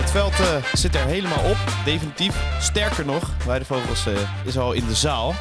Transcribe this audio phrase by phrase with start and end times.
[0.00, 2.36] Het veld eh, zit er helemaal op, definitief.
[2.60, 4.12] Sterker nog, bij de Vogels eh,
[4.44, 5.34] is al in de zaal.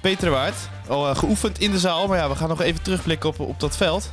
[0.00, 0.56] Peter Waard,
[0.88, 3.60] al eh, geoefend in de zaal, maar ja, we gaan nog even terugblikken op, op
[3.60, 4.10] dat veld.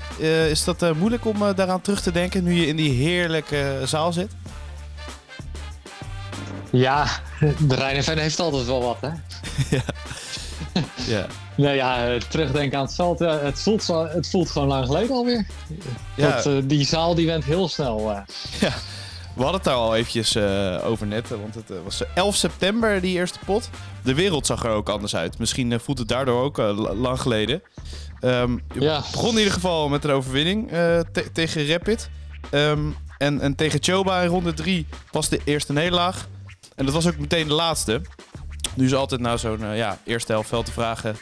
[0.50, 4.32] Is dat moeilijk om daaraan terug te denken nu je in die heerlijke zaal zit?
[6.72, 7.08] Ja,
[7.68, 9.10] de Rijneveen heeft altijd wel wat, hè?
[9.78, 9.84] Ja.
[11.58, 13.20] Nou ja, eh, terugdenken aan het veld.
[13.20, 15.46] ja, het, voelt, het voelt gewoon lang geleden alweer.
[16.16, 16.32] Ja.
[16.36, 18.12] Dat, eh, die zaal die went heel snel.
[18.12, 18.20] eh.
[19.36, 23.02] We hadden het daar al eventjes eh, over net, want het eh, was 11 september
[23.02, 23.70] die eerste pot.
[24.04, 25.38] De wereld zag er ook anders uit.
[25.40, 27.62] Misschien eh, voelt het daardoor ook eh, la- lang geleden.
[28.22, 29.02] Je Ja.
[29.12, 32.10] begon in ieder geval met een overwinning eh, te- tegen Rapid.
[32.50, 32.80] Ehm,
[33.18, 36.28] en, en tegen Choba in ronde 3 was de eerste nederlaag.
[36.76, 38.02] En dat was ook meteen de laatste.
[38.78, 41.18] Nu is altijd na zo'n eh, ja, eerste helft veld te vragen...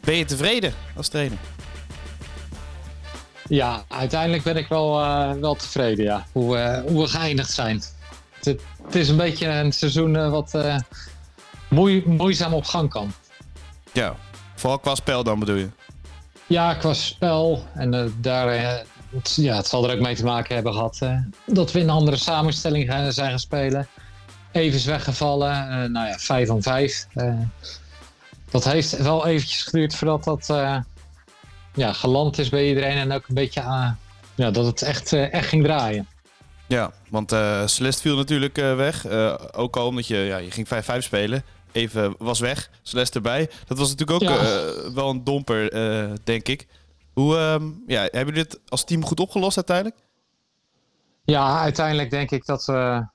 [0.00, 1.38] Ben je tevreden als trainer?
[3.48, 6.26] Ja, uiteindelijk ben ik wel, eh, wel tevreden, ja.
[6.32, 7.82] Hoe, eh, hoe we geëindigd zijn.
[8.34, 10.58] Het, het is een beetje een seizoen wat
[11.68, 13.12] moei, moeizaam op gang kan.
[13.92, 14.16] Ja,
[14.54, 15.70] vooral qua spel dan bedoel je?
[16.46, 17.64] Ja, qua spel.
[17.74, 18.48] En daar,
[19.14, 21.84] het, ja, het zal er ook mee te maken hebben gehad eh, dat we in
[21.84, 23.88] een andere samenstelling zijn gaan spelen.
[24.54, 25.50] Even is weggevallen.
[25.52, 27.06] eh, nou ja, 5 om 5.
[28.50, 30.78] dat heeft wel eventjes geduurd voordat dat eh,
[31.74, 32.96] ja, geland is bij iedereen.
[32.96, 33.98] En ook een beetje aan,
[34.34, 36.06] ja, dat het echt, eh, echt ging draaien.
[36.68, 39.04] Ja, want eh Celeste viel natuurlijk eh, weg.
[39.06, 41.44] Eh, ook al omdat je, ja, je ging 5-5 spelen.
[41.72, 42.70] Even was weg.
[42.82, 43.50] Celeste erbij.
[43.66, 44.38] Dat was natuurlijk ook Ja.
[44.38, 46.66] eh, wel een domper, eh, denk ik.
[47.12, 49.96] Hoe ehm, ja, hebben jullie dit als team goed opgelost uiteindelijk?
[51.24, 53.06] Ja, uiteindelijk denk ik dat we.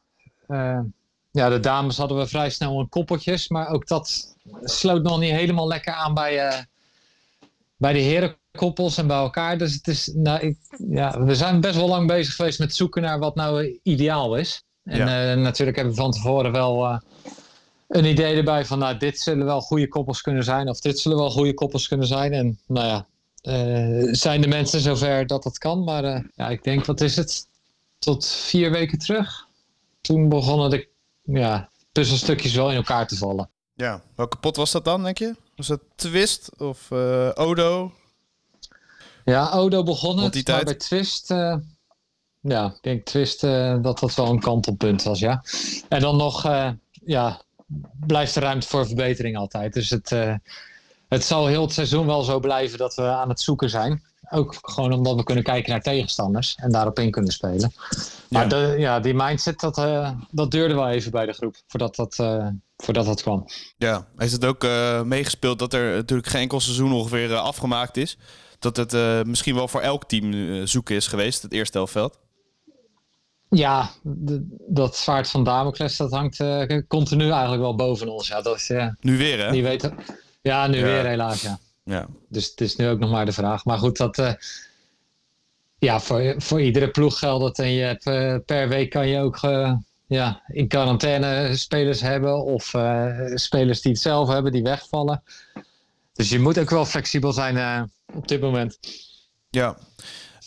[1.32, 3.48] Ja, de dames hadden we vrij snel een koppeltjes.
[3.48, 6.60] Maar ook dat sloot nog niet helemaal lekker aan bij, eh,
[7.78, 9.58] bij de herenkoppels en bij elkaar.
[9.58, 10.58] Dus het is, nou, ik,
[10.90, 14.64] ja, we zijn best wel lang bezig geweest met zoeken naar wat nou ideaal is.
[14.84, 15.32] En Ja.
[15.32, 16.98] eh, natuurlijk hebben we van tevoren wel eh,
[17.88, 20.70] een idee erbij van, nou, dit zullen wel goede koppels kunnen zijn.
[20.70, 22.34] Of dit zullen wel goede koppels kunnen zijn.
[22.34, 23.06] En nou ja,
[24.14, 25.84] zijn de mensen zover dat dat kan.
[25.84, 26.04] Maar
[26.36, 27.48] ja, ik denk, wat is het?
[28.00, 29.48] Tot vier weken terug.
[30.02, 30.88] Toen begonnen de
[31.32, 33.50] ja, puzzelstukjes wel in elkaar te vallen.
[33.74, 34.02] Ja.
[34.16, 35.36] Welke pot was dat dan, denk je?
[35.56, 37.94] Was dat Twist of eh, Odo?
[39.26, 41.32] Ja, Odo begon het, maar bij Twist...
[41.32, 41.56] eh,
[42.40, 45.44] ja, ik denk Twist eh, dat dat wel een kantelpunt was, ja.
[45.90, 46.44] En dan nog,
[47.06, 47.42] ja,
[48.06, 49.74] blijft er ruimte voor verbetering altijd.
[49.74, 50.10] Dus het,
[51.08, 54.04] het zal heel het seizoen wel zo blijven dat we aan het zoeken zijn.
[54.32, 57.74] Ook gewoon omdat we kunnen kijken naar tegenstanders en daarop in kunnen spelen.
[58.30, 58.48] Maar Ja.
[58.50, 62.20] de, ja, die mindset, dat, eh, dat duurde wel even bij de groep voordat dat,
[62.20, 62.48] eh,
[62.78, 63.46] voordat dat kwam.
[63.78, 64.08] Ja.
[64.18, 68.18] Heeft het ook eh, meegespeeld dat er natuurlijk geen enkel seizoen ongeveer afgemaakt is?
[68.60, 68.92] Dat het
[69.28, 72.20] misschien wel voor elk team zoeken is geweest, het eerste helftveld?
[73.50, 73.90] Ja,
[74.68, 76.44] dat zwaard van Damocles, dat hangt
[76.88, 78.28] continu eigenlijk wel boven ons.
[78.28, 79.52] Ja, dat is, Nu weer, hè?
[79.52, 79.96] die weten.
[80.42, 80.84] Ja, nu Ja.
[80.84, 81.60] weer helaas, ja.
[81.90, 82.08] Ja.
[82.28, 83.66] Dus het is nu ook nog maar de vraag.
[83.66, 84.18] Maar goed, dat...
[84.18, 84.34] eh,
[85.78, 87.60] ja, voor, voor iedere ploeg geldt.
[87.60, 89.74] En je hebt, eh, per week kan je ook eh,
[90.08, 92.44] ja, in quarantaine spelers hebben.
[92.44, 92.76] Of
[93.34, 95.24] spelers die het zelf hebben, die wegvallen.
[96.14, 98.80] Dus je moet ook wel flexibel zijn op dit moment.
[99.50, 99.78] Ja.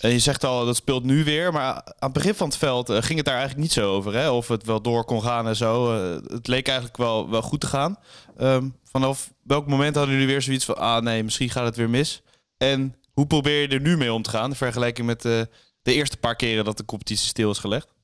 [0.03, 1.53] En je zegt al, dat speelt nu weer.
[1.53, 4.15] Maar aan het begin van het veld eh, ging het daar eigenlijk niet zo over.
[4.15, 4.31] Hè?
[4.31, 5.97] Of het wel door kon gaan en zo.
[5.97, 7.97] Eh, het leek eigenlijk wel, wel goed te gaan.
[8.37, 10.77] Ehm, vanaf welk moment hadden jullie weer zoiets van...
[10.77, 12.23] ah nee, misschien gaat het weer mis.
[12.57, 14.51] En hoe probeer je er nu mee om te gaan...
[14.51, 15.41] in vergelijking met eh,
[15.83, 17.95] de eerste paar keren dat de competitie stil is gelegd?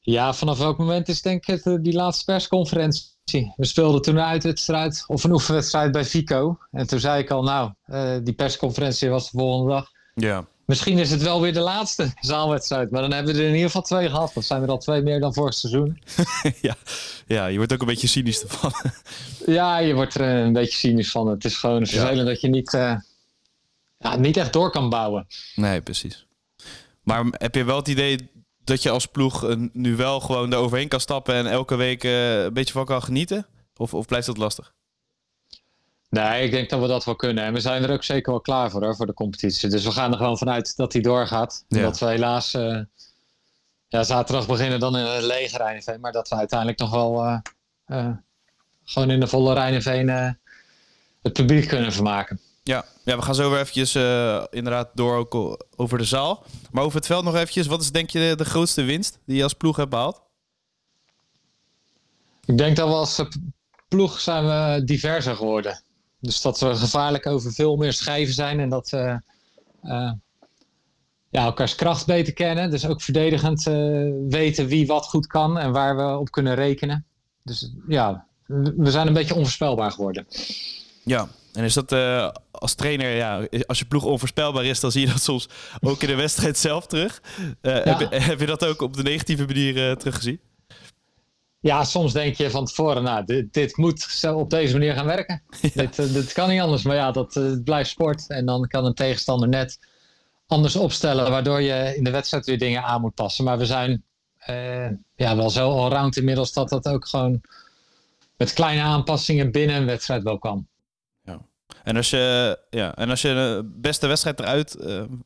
[0.00, 3.52] Ja, vanaf welk moment is denk ik het, die laatste persconferentie?
[3.56, 6.58] We speelden toen een uitwedstrijd of een oefenwedstrijd bij Vico.
[6.70, 7.72] En toen zei ik al, nou,
[8.22, 9.96] die persconferentie was de volgende dag.
[10.20, 10.46] Ja.
[10.64, 12.90] Misschien is het wel weer de laatste zaalwedstrijd.
[12.90, 14.34] Maar dan hebben we er in ieder geval twee gehad.
[14.34, 15.98] Dat zijn er al twee meer dan vorig seizoen.
[16.60, 16.76] ja.
[17.26, 18.72] ja, je wordt ook een beetje cynisch ervan.
[19.46, 21.28] Ja, je wordt er een beetje cynisch van.
[21.28, 22.96] Het is gewoon vervelend dat je niet, eh,
[23.98, 25.26] ja, niet echt door kan bouwen.
[25.54, 26.26] nee, precies.
[27.02, 28.30] Maar heb je wel het idee
[28.64, 31.34] dat je als ploeg eh, nu wel gewoon er overheen kan stappen...
[31.34, 33.46] en elke week eh, een beetje van kan genieten?
[33.76, 34.72] Of, of blijft dat lastig?
[36.10, 37.44] Nee, ik denk dat we dat wel kunnen.
[37.44, 39.68] En we zijn er ook zeker wel klaar voor, hoor, voor de competitie.
[39.68, 41.64] Dus we gaan er gewoon vanuit dat die doorgaat.
[41.68, 41.82] Ja.
[41.82, 42.80] Dat we helaas eh,
[43.88, 46.00] ja, zaterdag beginnen dan in een lege Rijnveen.
[46.00, 47.38] Maar dat we uiteindelijk nog wel eh,
[47.84, 48.10] eh,
[48.84, 50.08] gewoon in de volle Rijnveen
[51.22, 52.40] het publiek kunnen vermaken.
[52.62, 53.94] Ja, ja we gaan zo weer eventjes
[54.50, 56.44] inderdaad door ook over de zaal.
[56.70, 57.66] Maar over het veld nog eventjes.
[57.66, 60.20] Wat is denk je de, grootste winst die je als ploeg hebt behaald?
[62.44, 63.22] Ik denk dat we als
[63.88, 65.82] ploeg zijn we diverser geworden.
[66.20, 69.20] Dus dat we gevaarlijk over veel meer schijven zijn en dat we
[69.82, 70.12] uh,
[71.30, 72.70] ja, elkaars kracht beter kennen.
[72.70, 77.06] Dus ook verdedigend uh, weten wie wat goed kan en waar we op kunnen rekenen.
[77.42, 78.26] Dus ja,
[78.76, 80.26] we zijn een beetje onvoorspelbaar geworden.
[81.04, 85.06] Ja, en is dat uh, als trainer, ja, als je ploeg onvoorspelbaar is, dan zie
[85.06, 85.48] je dat soms
[85.80, 87.22] ook in de wedstrijd zelf terug.
[87.62, 87.70] Ja.
[87.70, 90.40] heb, je, heb, je, dat ook op de negatieve manier teruggezien?
[91.60, 95.42] Ja, soms denk je van tevoren, nou, dit, dit moet op deze manier gaan werken.
[95.60, 95.82] Ja.
[95.82, 98.28] Dit, uh, dit, kan niet anders, maar ja, dat uh, blijft sport.
[98.28, 99.78] En dan kan een tegenstander net
[100.46, 103.44] anders opstellen, waardoor je in de wedstrijd weer dingen aan moet passen.
[103.44, 104.04] Maar we zijn
[104.50, 107.40] uh, ja, wel zo allround inmiddels dat dat ook gewoon
[108.36, 110.66] met kleine aanpassingen binnen een wedstrijd wel kan.
[111.22, 111.40] Ja.
[111.84, 114.76] En als je, ja, en als je de beste wedstrijd eruit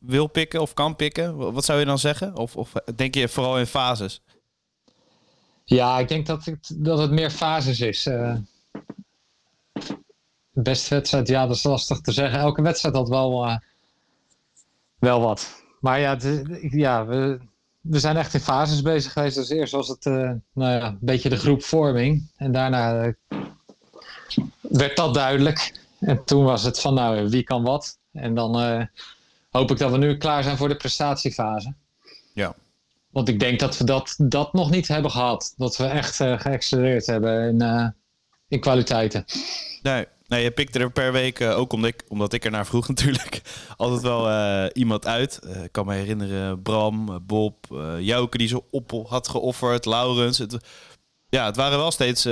[0.01, 2.37] wil pikken of kan pikken, wat zou je dan zeggen?
[2.37, 4.21] Of, of denk je vooral in fases?
[5.65, 8.05] Ja, ik denk dat het, dat het meer fases is.
[8.07, 8.35] Uh,
[10.51, 12.39] beste wedstrijd, ja, dat is lastig te zeggen.
[12.39, 13.57] Elke wedstrijd had wel, uh,
[14.99, 15.63] wel wat.
[15.79, 16.17] Maar ja,
[16.59, 17.39] ja we,
[17.81, 19.35] we zijn echt in fases bezig geweest.
[19.35, 22.31] Dus eerst was het uh, nou ja, een beetje de groepvorming.
[22.35, 23.13] En daarna
[24.61, 25.81] werd dat duidelijk.
[25.99, 27.97] En toen was het van, nou, wie kan wat?
[28.11, 28.87] En dan
[29.51, 31.73] hoop ik dat we nu klaar zijn voor de prestatiefase.
[32.33, 32.55] Ja.
[33.13, 35.53] Want ik denk dat we dat, dat nog niet hebben gehad.
[35.57, 37.87] Dat we echt uh, geaccelereerd hebben in, uh,
[38.47, 39.25] in kwaliteiten.
[39.81, 42.65] Nee, nee, je pikt er per week, uh, ook omdat ik, omdat ik er naar
[42.65, 43.41] vroeg natuurlijk,
[43.77, 45.39] altijd wel iemand uit.
[45.63, 47.55] ik kan me herinneren, Bram, Bob,
[47.99, 50.37] Jouke die zo op had geofferd, Laurens.
[50.37, 50.57] Het,
[51.29, 52.23] ja, het waren wel steeds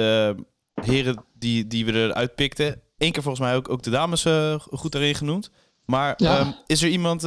[0.81, 2.81] heren die, die we eruit pikten.
[2.97, 4.25] Eén keer volgens mij ook, ook de dames
[4.71, 5.51] goed erin genoemd.
[5.85, 6.39] Maar ja.
[6.39, 7.21] um, is er iemand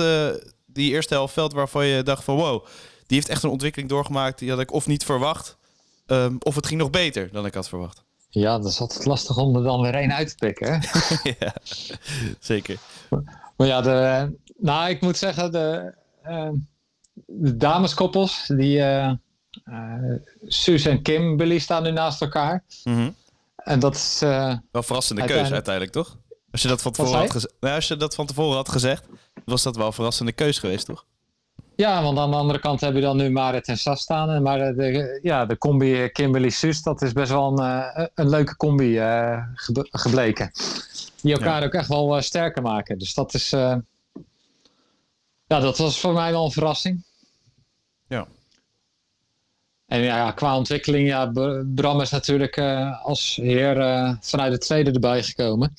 [0.67, 2.67] die eerste helft veld waarvan je dacht van wow
[3.07, 4.39] die heeft echt een ontwikkeling doorgemaakt.
[4.39, 5.57] Die had ik of niet verwacht.
[6.07, 8.03] Um, of het ging nog beter dan ik had verwacht.
[8.29, 10.83] Ja, dat is altijd lastig om er dan weer één uit te pikken.
[11.41, 11.55] ja,
[12.41, 12.79] zeker.
[13.57, 15.95] Maar ja, de, nou, ik moet zeggen, de,
[16.27, 16.51] uh,
[17.15, 19.13] de dameskoppels, die uh,
[19.65, 20.15] uh,
[20.47, 22.65] Suus en Kim staan nu naast elkaar.
[22.85, 23.15] Mm -hmm.
[23.57, 24.19] En dat is...
[24.21, 25.29] Wel verrassende uiteindelijk...
[25.29, 26.17] keuze uiteindelijk, toch?
[26.51, 29.07] Als je, dat van tevoren had gezegd, nou, als je dat van tevoren had gezegd,
[29.45, 31.05] was dat wel een verrassende keuze geweest, toch?
[31.77, 34.43] Ja, want aan de andere kant heb je dan nu Marit en Sas staan.
[34.43, 39.43] Maar de, ja, de combi Kimberly-Sus, dat is best wel een, een leuke combi uh,
[39.91, 40.51] gebleken.
[41.23, 41.67] Die elkaar ja.
[41.67, 42.99] ook echt wel uh, sterker maken.
[42.99, 43.53] Dus dat is...
[43.53, 43.77] Uh,
[45.47, 47.05] ja, dat was voor mij wel een verrassing.
[48.09, 48.27] Ja.
[49.87, 51.33] En ja, qua ontwikkeling, ja,
[51.75, 52.59] Bram is natuurlijk
[53.03, 53.75] als heer
[54.21, 55.75] vanuit de tweede erbij gekomen.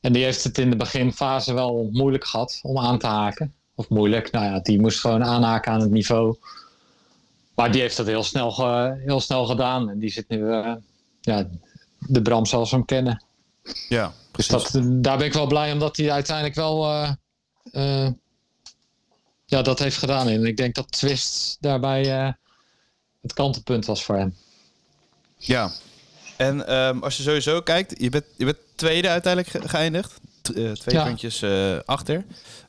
[0.00, 3.88] En die heeft het in de beginfase wel moeilijk gehad om aan te haken of
[3.88, 4.30] moeilijk.
[4.30, 6.36] Nou ja, die moest gewoon aanhaken aan het niveau.
[7.54, 9.90] Maar die heeft dat heel snel, heel snel gedaan.
[9.90, 10.74] En die zit nu, uh,
[11.20, 11.48] ja,
[11.98, 13.24] de Bram we hem kennen.
[13.88, 17.12] Ja, dus dat, daar ben ik wel blij omdat hij uiteindelijk wel uh,
[17.72, 18.08] uh,
[19.44, 20.28] ja, dat heeft gedaan.
[20.28, 22.34] En ik denk dat Twist daarbij
[23.22, 24.36] het kantelpunt was voor hem.
[25.36, 25.70] Ja,
[26.36, 30.12] en um, als je sowieso kijkt, je bent, je bent tweede uiteindelijk geëindigd.
[30.42, 31.04] T twee ja.
[31.04, 31.44] puntjes
[31.84, 32.24] achter.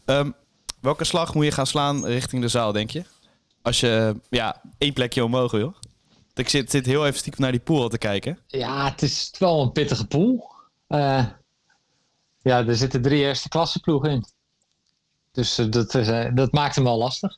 [0.05, 0.35] Um,
[0.81, 3.03] Welke slag moet je gaan slaan richting de zaal, denk je?
[3.61, 5.75] Als je ja, één plekje omhoog wil.
[6.33, 8.39] Ik zit, zit heel even stiekem naar die pool te kijken.
[8.47, 10.51] Ja, het is wel een pittige pool.
[10.87, 11.25] Uh,
[12.41, 14.25] ja, er zitten drie eerste klasse ploegen in.
[15.31, 17.37] Dus uh, dat, uh, dat maakt hem wel lastig.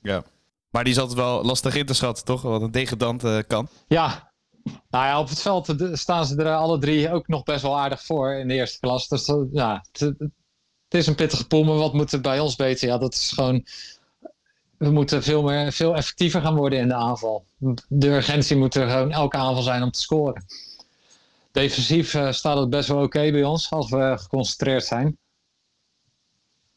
[0.00, 0.22] Ja,
[0.70, 2.42] maar die is altijd wel lastig in te schatten, toch?
[2.42, 3.68] Wat een degradant kan.
[3.88, 4.32] Ja,
[4.62, 8.04] nou ja, op het veld staan ze er alle drie ook nog best wel aardig
[8.04, 9.08] voor in de eerste klas.
[9.08, 10.14] Dus ja, het
[10.94, 12.88] is een pittige pool, maar wat moet er bij ons beter?
[12.88, 13.64] Ja, dat is gewoon.
[14.76, 17.44] We moeten veel, meer, veel effectiever gaan worden in de aanval.
[17.88, 20.44] De urgentie moet er gewoon elke aanval zijn om te scoren.
[21.52, 25.18] Defensief uh, staat het best wel oké bij ons als we geconcentreerd zijn.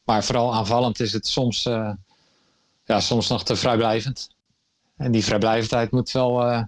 [0.04, 1.92] Maar vooral aanvallend is het soms, uh,
[2.86, 4.30] ja, soms nog te vrijblijvend.
[4.98, 6.64] En die vrijblijvendheid moet wel, uh,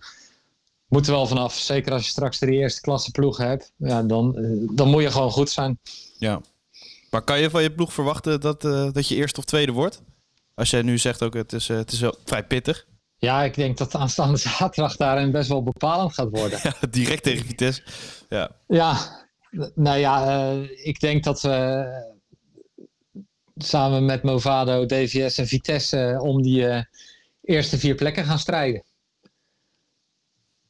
[0.88, 1.54] moet wel vanaf.
[1.54, 3.72] Zeker als je straks de eerste klasse ploegen hebt.
[3.76, 4.36] Ja, dan,
[4.72, 5.80] dan moet je gewoon goed zijn.
[6.18, 6.42] Ja,
[7.14, 10.02] maar kan je van je ploeg verwachten dat, uh, dat je eerste of tweede wordt?
[10.54, 12.88] Als jij nu zegt ook, het is, uh, het is wel vrij pittig.
[13.18, 16.60] Ja, ik denk dat aanstaande zaterdag daarin best wel bepalend gaat worden.
[16.64, 17.84] ja, direct tegen Vitesse.
[18.30, 18.98] Ja, ja
[19.76, 21.86] nou ja, uh, ik denk dat we
[23.56, 26.88] samen met Movado, DVS en Vitesse om die
[27.42, 28.84] eerste vier plekken gaan strijden.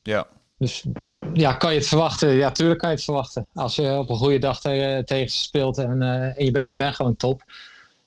[0.01, 0.27] Ja.
[0.57, 0.85] Dus
[1.34, 2.30] ja, kan je het verwachten?
[2.34, 3.48] Ja, tuurlijk kan je het verwachten.
[3.53, 6.08] Als je op een goede dag tegen, tegen ze speelt en, uh,
[6.39, 7.44] en je bent gewoon top,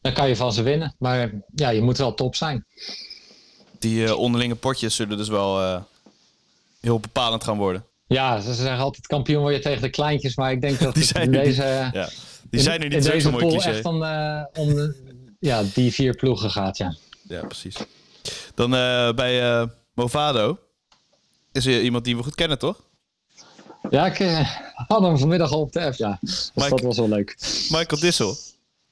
[0.00, 0.94] dan kan je van ze winnen.
[0.98, 2.64] Maar ja, je moet wel top zijn.
[3.78, 5.80] Die uh, onderlinge potjes zullen dus wel uh,
[6.80, 7.84] heel bepalend gaan worden.
[8.06, 11.04] Ja, ze zeggen altijd kampioen word je tegen de kleintjes, maar ik denk dat Die
[11.04, 11.40] zijn in niet.
[11.40, 12.08] deze, Ja.
[12.50, 13.70] Die zijn er in, niet in zo, deze mooi pool cliché.
[13.70, 14.84] echt om, eh,
[15.38, 16.94] ja, die vier ploegen gaat, ja.
[17.22, 17.76] Ja, precies.
[18.54, 20.58] Dan eh, bij eh, Movado
[21.52, 22.82] is er iemand die we goed kennen, toch?
[23.90, 26.18] Ja, ik eh, had hem vanmiddag al op de app, ja.
[26.20, 27.36] Dus Mike- dat was wel leuk.
[27.70, 28.36] Michael Dissel.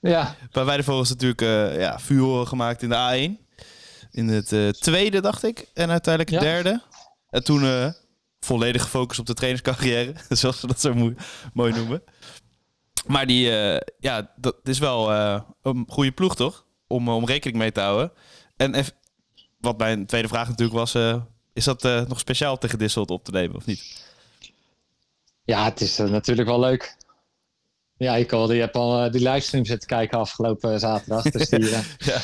[0.01, 3.43] Ja, Bij Weidevogels natuurlijk eh ja, vuur gemaakt in de A1.
[4.11, 5.67] In het eh, tweede, dacht ik.
[5.75, 6.53] En uiteindelijk het Ja.
[6.53, 6.83] derde.
[7.31, 7.93] En toen
[8.41, 10.13] volledig gefocust op de trainerscarrière.
[10.29, 11.13] zoals ze dat zo
[11.53, 12.03] mooi noemen.
[13.07, 13.49] Maar die,
[13.99, 15.11] ja, dat is wel
[15.63, 16.65] een goede ploeg, toch?
[16.87, 18.13] Om, om rekening mee te houden.
[18.57, 18.85] En
[19.61, 20.95] wat mijn tweede vraag natuurlijk was...
[21.53, 24.13] is dat nog speciaal tegen Disselt op te nemen, of niet?
[25.45, 26.97] Ja het is eh, natuurlijk wel leuk.
[27.97, 31.23] Ja, ik al, je hebt al eh, die livestream zitten kijken afgelopen eh, zaterdag.
[31.23, 32.21] Dus die, Ja.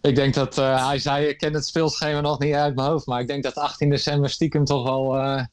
[0.00, 3.06] ik denk dat, hij zei, ik ken het speelschema nog niet uit mijn hoofd.
[3.06, 5.44] Maar ik denk dat 18 december stiekem toch wel eh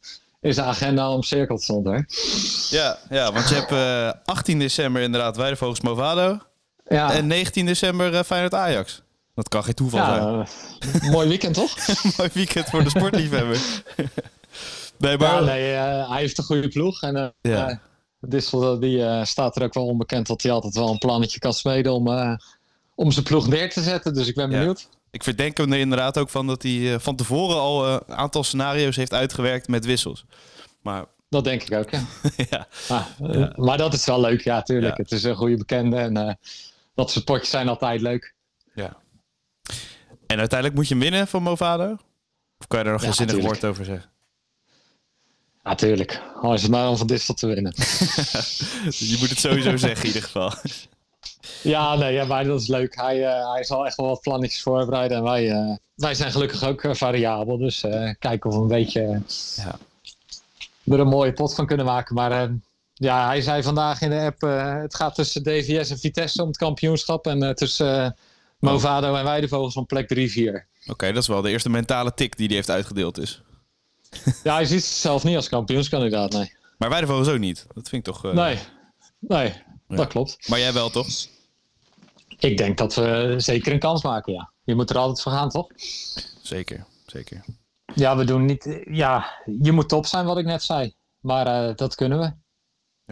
[0.42, 1.90] is de agenda omcirkeld stond.
[2.70, 6.38] Ja, ja, want je hebt eh 18 december inderdaad Weidevogels Movado.
[6.86, 9.02] Ja, En 19 december uh, Feyenoord Ajax.
[9.36, 10.48] Dat kan geen toeval zijn.
[11.02, 11.76] ja mooi weekend, toch?
[12.18, 13.58] Mooi weekend voor de sportliefhebber.
[15.04, 15.34] nee, maar...
[15.34, 17.02] Ja, nee, eh, hij heeft een goede ploeg.
[17.02, 17.70] En eh Ja.
[17.70, 17.78] eh,
[18.20, 21.94] Dissel die, staat er ook wel onbekend dat hij altijd wel een plannetje kan smeden
[21.94, 22.08] om,
[22.96, 24.14] om zijn ploeg neer te zetten.
[24.14, 24.58] Dus ik ben Ja.
[24.58, 24.90] benieuwd.
[25.12, 28.96] Ik verdenk hem er inderdaad ook van dat hij van tevoren al een aantal scenario's
[28.96, 30.26] heeft uitgewerkt met wissels.
[30.82, 32.02] Maar Dat denk ik ook, ja.
[32.50, 34.98] ja, Ah, eh, Maar dat is wel leuk, ja, tuurlijk.
[34.98, 35.04] Ja.
[35.04, 36.38] Het is een goede bekende en
[36.96, 38.34] dat soort potjes zijn altijd leuk.
[38.74, 38.98] ja.
[40.28, 41.92] En uiteindelijk moet je winnen van Movado?
[42.58, 44.12] Of kan je daar nog Ja, geen zinnig woord over zeggen?
[45.64, 46.22] Ja, tuurlijk.
[46.42, 47.74] Al is het maar om van Dissel te winnen.
[49.12, 50.54] je moet het sowieso zeggen in ieder geval.
[51.62, 52.96] Ja, nee, ja, maar dat is leuk.
[52.96, 55.18] Hij, eh, hij zal echt wel wat plannetjes voorbereiden.
[55.18, 57.58] En wij, eh, wij zijn gelukkig ook eh, variabel.
[57.58, 57.80] Dus
[58.20, 59.22] kijken of we een beetje
[59.56, 59.78] Ja.
[60.86, 62.16] er een mooie pot van kunnen maken.
[62.16, 62.52] Maar
[62.94, 64.42] ja, hij zei vandaag in de app:
[64.82, 67.28] het gaat tussen DVS en Vitesse om het kampioenschap.
[67.28, 68.16] En tussen
[68.60, 70.68] Movado en Weidevogels om plek 3-4.
[70.88, 73.42] Oké, dat is wel de eerste mentale tik die hij heeft uitgedeeld dus.
[74.44, 76.54] Ja, hij ziet zichzelf niet als kampioenskandidaat, nee.
[76.78, 77.66] Maar Weidevogels ook niet.
[77.74, 78.26] Dat vind ik toch...
[78.26, 78.58] eh, Nee,
[79.20, 79.54] nee,
[79.88, 79.96] Ja.
[79.96, 80.48] dat klopt.
[80.50, 81.08] Maar jij wel, toch?
[82.40, 84.52] Ik denk dat we zeker een kans maken, ja.
[84.64, 85.68] Je moet er altijd voor gaan, toch?
[86.42, 87.46] Zeker, zeker.
[87.96, 88.80] Ja, we doen niet.
[88.90, 89.26] Ja,
[89.62, 90.94] je moet top zijn, wat ik net zei.
[91.20, 92.32] Maar eh, dat kunnen we.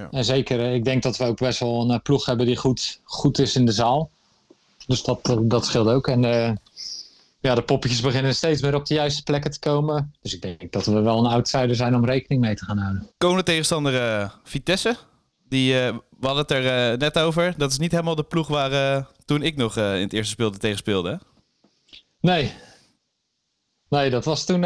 [0.02, 0.08] Ja.
[0.12, 3.00] En zeker, eh, ik denk dat we ook best wel een ploeg hebben die goed,
[3.04, 4.10] goed is in de zaal.
[4.88, 6.08] Dus dat, dat scheelt ook.
[6.08, 6.22] En
[7.42, 10.14] ja, de poppetjes beginnen steeds meer op de juiste plekken te komen.
[10.22, 13.10] Dus ik denk dat we wel een outsider zijn om rekening mee te gaan houden.
[13.18, 14.96] Komende tegenstander eh, Vitesse.
[15.50, 17.54] Die, eh, we hadden het er eh, net over.
[17.58, 20.78] Dat is niet helemaal de ploeg waar toen ik nog in het eerste speelde tegen
[20.78, 21.10] speelde.
[21.10, 21.16] hè?
[22.20, 22.54] Nee.
[23.90, 24.64] Nee, dat was toen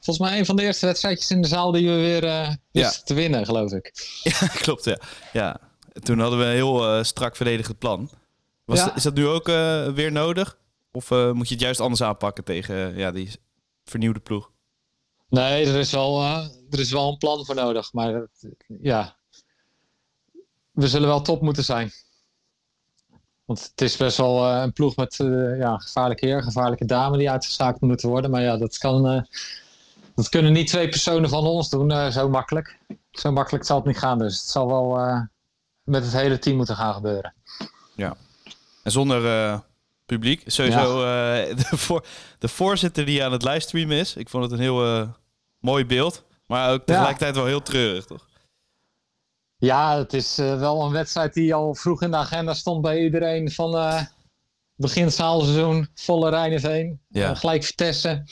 [0.00, 3.14] volgens mij een van de eerste wedstrijdjes in de zaal die we weer wisten te
[3.14, 3.92] winnen, geloof ik.
[4.22, 4.84] Ja, klopt.
[4.84, 4.98] Ja.
[5.32, 5.60] ja.
[6.02, 8.10] Toen hadden we een heel strak verdedigend plan.
[8.64, 8.96] Was, Ja.
[8.96, 9.46] Is dat nu ook
[9.94, 10.58] weer nodig?
[10.98, 13.30] Of eh, moet je het juist anders aanpakken tegen ja, die
[13.84, 14.50] vernieuwde ploeg?
[15.28, 17.92] Nee, er is wel, eh, er is wel een plan voor nodig.
[17.92, 18.26] Maar
[18.66, 19.16] ja,
[20.70, 21.90] we zullen wel top moeten zijn.
[23.44, 25.16] Want het is best wel eh, een ploeg met
[25.58, 28.30] ja, gevaarlijke heer, gevaarlijke dame die uitgeschakeld moeten worden.
[28.30, 29.26] Maar ja, dat, kan,
[30.14, 32.78] dat kunnen niet twee personen van ons doen, zo makkelijk.
[33.10, 34.18] Zo makkelijk zal het niet gaan.
[34.18, 34.98] Dus het zal wel
[35.82, 37.34] met het hele team moeten gaan gebeuren.
[38.82, 39.22] En zonder
[40.08, 40.42] publiek.
[40.46, 42.06] Sowieso eh, de, voor,
[42.38, 44.16] de voorzitter die aan het livestreamen is.
[44.16, 45.08] Ik vond het een heel eh,
[45.58, 46.24] mooi beeld.
[46.46, 48.26] Maar ook tegelijkertijd wel heel treurig, toch?
[49.56, 53.02] Ja, het is eh, wel een wedstrijd die al vroeg in de agenda stond bij
[53.02, 53.50] iedereen.
[53.50, 54.06] Van
[54.74, 57.34] begin zaalseizoen, volle Rijneveen, Ja.
[57.34, 58.24] gelijk Vitesse.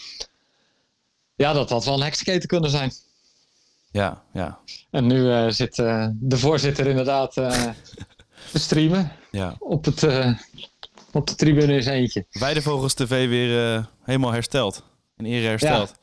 [1.34, 2.92] Ja, dat had wel een heksketen kunnen zijn.
[3.90, 4.58] Ja, ja,
[4.90, 7.32] En nu zit de voorzitter inderdaad
[8.52, 9.56] te streamen ja.
[9.58, 10.02] op, het,
[11.16, 12.26] op de tribune zijn eentje.
[12.30, 14.84] Weidevogels TV weer eh, helemaal hersteld.
[15.16, 15.94] In ere hersteld.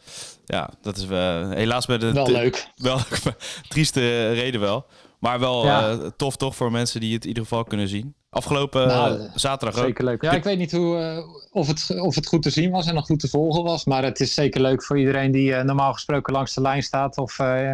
[0.45, 2.11] Ja, dat is eh, helaas bij de...
[2.13, 2.67] Wel leuk.
[2.75, 2.99] Wel
[3.69, 4.85] trieste reden wel.
[5.19, 5.89] Maar wel Ja.
[5.91, 8.15] eh, tof toch voor mensen die het in ieder geval kunnen zien.
[8.29, 9.85] Afgelopen Nou, zaterdag ook.
[9.85, 10.21] Zeker leuk.
[10.21, 12.93] Ja, ik weet niet hoe, eh, of, het, of het goed te zien was en
[12.93, 13.85] nog goed te volgen was.
[13.85, 17.17] Maar het is zeker leuk voor iedereen die eh, normaal gesproken langs de lijn staat.
[17.17, 17.71] Of eh,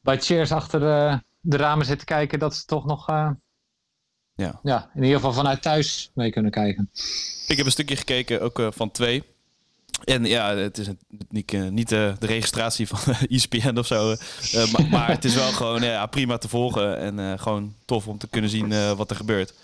[0.00, 2.38] bij Cheers achter de, de ramen zit te kijken.
[2.38, 3.30] Dat ze toch nog eh,
[4.36, 4.60] Ja.
[4.62, 6.90] ja, in ieder geval vanuit thuis mee kunnen kijken.
[7.46, 9.22] Ik heb een stukje gekeken, ook eh, van twee.
[10.04, 14.14] En ja, het is een- niet, eh, niet eh, de registratie van ESPN of zo.
[14.72, 16.98] maar, maar het is wel gewoon ja, prima te volgen.
[16.98, 19.54] En eh, gewoon tof om te kunnen zien eh, wat er gebeurt.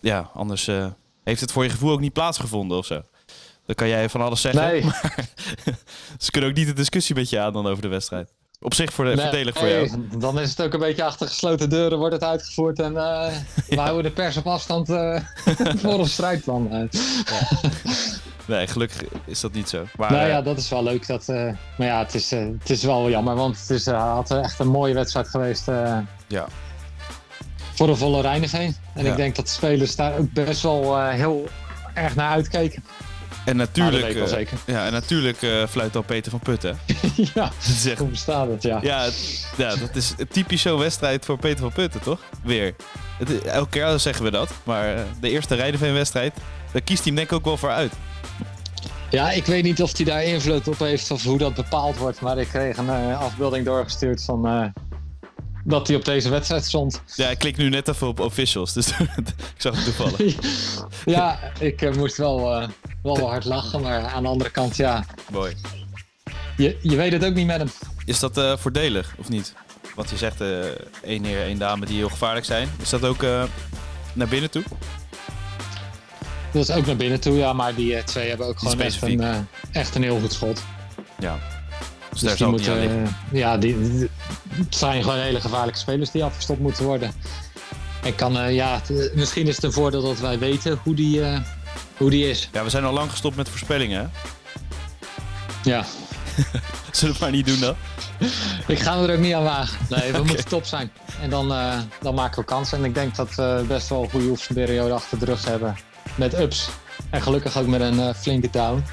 [0.00, 0.86] Ja, anders eh,
[1.24, 3.02] heeft het voor je gevoel ook niet plaatsgevonden of zo.
[3.66, 4.62] Dan kan jij van alles zeggen.
[4.62, 4.84] Nee.
[4.84, 5.28] Maar
[6.18, 8.30] ze kunnen ook niet de discussie met je aan dan over de wedstrijd.
[8.60, 10.08] Op zich voor de, Nee, voordelig voor jou.
[10.18, 12.78] Dan is het ook een beetje achter gesloten deuren wordt het uitgevoerd.
[12.78, 13.32] En eh,
[13.68, 15.20] we houden de pers op afstand eh,
[15.82, 16.72] voor ons strijdplan.
[16.72, 17.00] Eh,
[18.46, 19.84] Nee, gelukkig is dat niet zo.
[19.96, 21.06] Maar nou ja, dat is wel leuk.
[21.06, 23.34] Dat, maar ja, het is, het is wel jammer.
[23.34, 25.66] Want het is, had echt een mooie wedstrijd geweest.
[26.28, 26.46] Ja.
[27.74, 28.76] Voor een volle Reineveen.
[28.94, 29.10] En Ja.
[29.10, 31.48] ik denk dat de spelers daar ook best wel heel
[31.94, 32.84] erg naar uitkeken.
[33.46, 34.58] En natuurlijk, eh, zeker.
[34.66, 36.78] ja, en natuurlijk eh, fluit dan Peter van Putten.
[37.34, 37.50] ja,
[37.84, 38.62] Dat hoe bestaat het?
[38.62, 38.78] Ja.
[38.82, 42.20] Ja, het- ja, dat is typisch zo'n wedstrijd voor Peter van Putten, toch?
[42.42, 42.74] Weer.
[43.18, 44.50] Het, elke keer zeggen we dat.
[44.64, 46.34] Maar eh, de eerste Rijdenveen-wedstrijd,
[46.72, 47.92] daar kiest hij denk ik ook wel voor uit.
[49.10, 52.20] Ja, ik weet niet of hij daar invloed op heeft of hoe dat bepaald wordt.
[52.20, 54.72] Maar ik kreeg een afbeelding doorgestuurd van
[55.64, 57.02] dat hij op deze wedstrijd stond.
[57.14, 60.34] Ja, ik klik nu net even op officials, dus ik zag het toevallig.
[61.04, 62.68] ja, ik moest wel,
[63.14, 63.80] wel hard lachen.
[63.80, 65.54] Maar aan de andere kant, ja, Mooi.
[66.56, 67.70] je, je weet het ook niet met hem.
[68.04, 69.54] Is dat eh, voordelig, of niet?
[69.94, 70.48] Want je zegt eh
[71.02, 72.68] één heer, één dame die heel gevaarlijk zijn.
[72.82, 73.42] Is dat ook eh,
[74.12, 74.62] naar binnen toe?
[76.52, 77.52] Dat is ook naar binnen toe, ja.
[77.52, 80.62] Maar die twee hebben ook gewoon echt een, echt een heel goed schot.
[81.18, 81.38] Ja.
[82.10, 84.08] Dus, Dus daar die moeten, ja, die, die-
[84.50, 87.12] het zijn gewoon hele gevaarlijke spelers die afgestopt moeten worden.
[88.02, 88.80] En kan, ja,
[89.14, 91.20] misschien is het een voordeel dat wij weten hoe die,
[91.96, 92.48] hoe die is.
[92.52, 94.06] Ja, we zijn al lang gestopt met voorspellingen, hè?
[95.70, 95.84] Ja,
[96.90, 97.74] Zullen we maar niet doen dan?
[98.66, 99.78] ik ga me er ook niet aan wagen.
[99.88, 100.90] Nee, we moeten top zijn.
[101.20, 102.78] En dan, eh, dan maken we kansen.
[102.78, 105.76] En ik denk dat we best wel een goede oefenperiode achter de rug hebben.
[106.14, 106.68] Met ups.
[107.10, 108.84] En gelukkig ook met een eh, flinke down.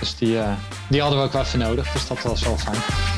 [0.00, 0.52] Dus die, eh,
[0.88, 1.92] die hadden we ook wel even nodig.
[1.92, 3.15] Dus dat was wel fijn.